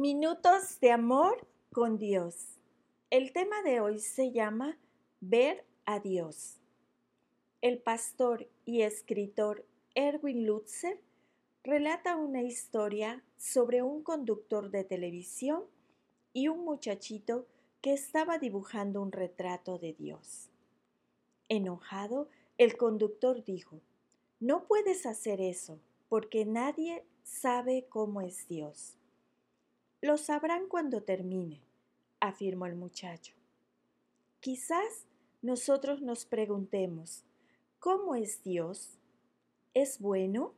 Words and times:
Minutos 0.00 0.78
de 0.78 0.92
amor 0.92 1.44
con 1.72 1.98
Dios. 1.98 2.60
El 3.10 3.32
tema 3.32 3.62
de 3.62 3.80
hoy 3.80 3.98
se 3.98 4.30
llama 4.30 4.78
Ver 5.20 5.64
a 5.86 5.98
Dios. 5.98 6.60
El 7.62 7.80
pastor 7.80 8.48
y 8.64 8.82
escritor 8.82 9.66
Erwin 9.96 10.46
Lutzer 10.46 11.00
relata 11.64 12.14
una 12.14 12.42
historia 12.42 13.24
sobre 13.38 13.82
un 13.82 14.04
conductor 14.04 14.70
de 14.70 14.84
televisión 14.84 15.64
y 16.32 16.46
un 16.46 16.64
muchachito 16.64 17.48
que 17.80 17.92
estaba 17.92 18.38
dibujando 18.38 19.02
un 19.02 19.10
retrato 19.10 19.78
de 19.78 19.94
Dios. 19.94 20.48
Enojado, 21.48 22.28
el 22.56 22.76
conductor 22.76 23.42
dijo, 23.42 23.80
No 24.38 24.62
puedes 24.68 25.06
hacer 25.06 25.40
eso, 25.40 25.80
porque 26.08 26.44
nadie 26.44 27.04
sabe 27.24 27.86
cómo 27.88 28.20
es 28.20 28.46
Dios. 28.46 28.94
Lo 30.00 30.16
sabrán 30.16 30.68
cuando 30.68 31.02
termine, 31.02 31.60
afirmó 32.20 32.66
el 32.66 32.76
muchacho. 32.76 33.34
Quizás 34.40 35.06
nosotros 35.42 36.02
nos 36.02 36.24
preguntemos, 36.24 37.24
¿cómo 37.80 38.14
es 38.14 38.42
Dios? 38.44 38.98
¿Es 39.74 39.98
bueno? 39.98 40.54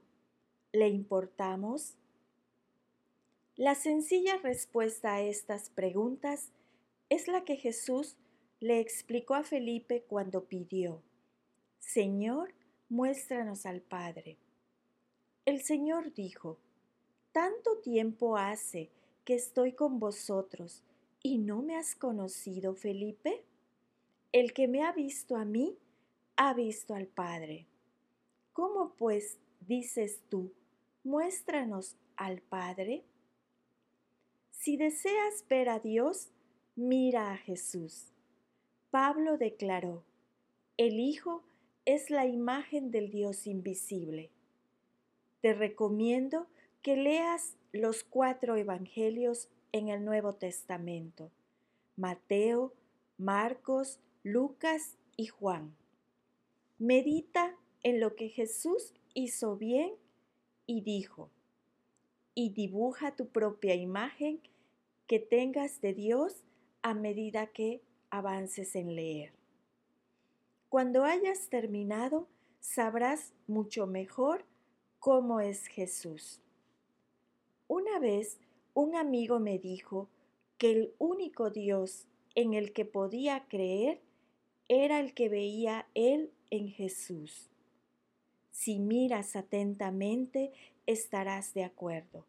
¿Le 0.72 0.88
importamos? 0.88 1.94
La 3.56 3.74
sencilla 3.74 4.36
respuesta 4.38 5.14
a 5.14 5.22
estas 5.22 5.70
preguntas 5.70 6.50
es 7.08 7.26
la 7.26 7.44
que 7.44 7.56
Jesús 7.56 8.16
le 8.60 8.78
explicó 8.78 9.34
a 9.34 9.42
Felipe 9.42 10.04
cuando 10.06 10.44
pidió, 10.44 11.02
Señor, 11.78 12.52
muéstranos 12.90 13.64
al 13.64 13.80
Padre. 13.80 14.36
El 15.46 15.62
Señor 15.62 16.12
dijo, 16.12 16.58
Tanto 17.32 17.78
tiempo 17.78 18.36
hace 18.36 18.90
estoy 19.32 19.72
con 19.72 19.98
vosotros 19.98 20.82
y 21.22 21.38
no 21.38 21.62
me 21.62 21.76
has 21.76 21.94
conocido, 21.94 22.74
Felipe? 22.74 23.44
El 24.32 24.52
que 24.52 24.68
me 24.68 24.82
ha 24.82 24.92
visto 24.92 25.36
a 25.36 25.44
mí, 25.44 25.76
ha 26.36 26.54
visto 26.54 26.94
al 26.94 27.06
Padre. 27.06 27.66
¿Cómo 28.52 28.94
pues 28.94 29.38
dices 29.60 30.20
tú, 30.28 30.52
muéstranos 31.04 31.96
al 32.16 32.40
Padre? 32.40 33.04
Si 34.50 34.76
deseas 34.76 35.44
ver 35.48 35.68
a 35.68 35.78
Dios, 35.78 36.30
mira 36.76 37.32
a 37.32 37.36
Jesús. 37.36 38.12
Pablo 38.90 39.38
declaró, 39.38 40.04
el 40.76 40.98
Hijo 40.98 41.42
es 41.84 42.10
la 42.10 42.26
imagen 42.26 42.90
del 42.90 43.10
Dios 43.10 43.46
invisible. 43.46 44.30
Te 45.40 45.54
recomiendo 45.54 46.46
que 46.82 46.96
leas 46.96 47.56
los 47.72 48.04
cuatro 48.04 48.56
evangelios 48.56 49.48
en 49.72 49.88
el 49.88 50.04
Nuevo 50.04 50.34
Testamento, 50.34 51.30
Mateo, 51.96 52.72
Marcos, 53.18 54.00
Lucas 54.22 54.96
y 55.16 55.26
Juan. 55.26 55.76
Medita 56.78 57.56
en 57.82 58.00
lo 58.00 58.16
que 58.16 58.28
Jesús 58.28 58.94
hizo 59.14 59.56
bien 59.56 59.92
y 60.66 60.82
dijo, 60.82 61.30
y 62.34 62.50
dibuja 62.50 63.16
tu 63.16 63.28
propia 63.28 63.74
imagen 63.74 64.40
que 65.06 65.18
tengas 65.18 65.80
de 65.80 65.92
Dios 65.92 66.44
a 66.82 66.94
medida 66.94 67.48
que 67.48 67.82
avances 68.08 68.74
en 68.76 68.94
leer. 68.94 69.32
Cuando 70.68 71.04
hayas 71.04 71.48
terminado, 71.48 72.28
sabrás 72.60 73.34
mucho 73.46 73.86
mejor 73.86 74.44
cómo 74.98 75.40
es 75.40 75.66
Jesús. 75.66 76.40
Una 77.90 77.98
vez 77.98 78.38
un 78.72 78.94
amigo 78.94 79.40
me 79.40 79.58
dijo 79.58 80.08
que 80.58 80.70
el 80.70 80.94
único 80.98 81.50
Dios 81.50 82.06
en 82.36 82.54
el 82.54 82.72
que 82.72 82.84
podía 82.84 83.48
creer 83.48 84.00
era 84.68 85.00
el 85.00 85.12
que 85.12 85.28
veía 85.28 85.88
él 85.94 86.30
en 86.50 86.68
Jesús. 86.68 87.50
Si 88.52 88.78
miras 88.78 89.34
atentamente, 89.34 90.52
estarás 90.86 91.52
de 91.52 91.64
acuerdo. 91.64 92.26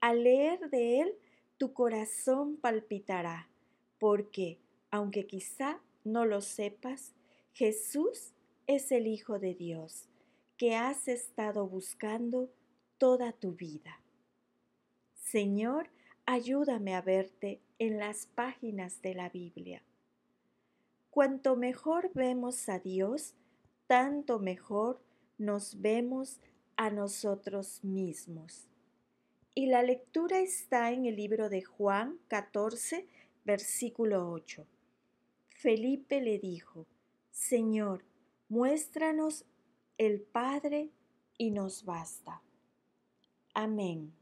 Al 0.00 0.22
leer 0.22 0.70
de 0.70 1.00
él, 1.00 1.14
tu 1.58 1.72
corazón 1.72 2.56
palpitará, 2.56 3.48
porque, 3.98 4.58
aunque 4.92 5.26
quizá 5.26 5.80
no 6.04 6.24
lo 6.24 6.40
sepas, 6.40 7.14
Jesús 7.52 8.32
es 8.68 8.92
el 8.92 9.08
Hijo 9.08 9.40
de 9.40 9.54
Dios, 9.54 10.08
que 10.56 10.76
has 10.76 11.08
estado 11.08 11.66
buscando 11.66 12.48
toda 12.98 13.32
tu 13.32 13.54
vida. 13.54 14.03
Señor, 15.24 15.88
ayúdame 16.26 16.94
a 16.94 17.00
verte 17.00 17.60
en 17.78 17.98
las 17.98 18.26
páginas 18.26 19.02
de 19.02 19.14
la 19.14 19.30
Biblia. 19.30 19.82
Cuanto 21.10 21.56
mejor 21.56 22.12
vemos 22.14 22.68
a 22.68 22.78
Dios, 22.78 23.34
tanto 23.86 24.38
mejor 24.38 25.02
nos 25.38 25.80
vemos 25.80 26.40
a 26.76 26.90
nosotros 26.90 27.82
mismos. 27.82 28.68
Y 29.54 29.66
la 29.66 29.82
lectura 29.82 30.40
está 30.40 30.92
en 30.92 31.06
el 31.06 31.16
libro 31.16 31.48
de 31.48 31.62
Juan 31.62 32.18
14, 32.28 33.08
versículo 33.44 34.30
8. 34.30 34.66
Felipe 35.48 36.20
le 36.20 36.38
dijo, 36.38 36.86
Señor, 37.30 38.04
muéstranos 38.48 39.46
el 39.96 40.20
Padre 40.20 40.90
y 41.38 41.50
nos 41.50 41.84
basta. 41.84 42.42
Amén. 43.54 44.12